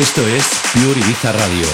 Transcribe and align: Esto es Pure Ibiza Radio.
Esto 0.00 0.26
es 0.26 0.48
Pure 0.72 0.98
Ibiza 0.98 1.30
Radio. 1.30 1.66